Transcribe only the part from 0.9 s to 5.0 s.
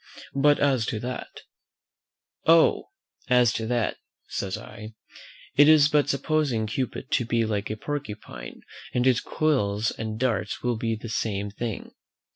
that" "Oh! as to that," says I,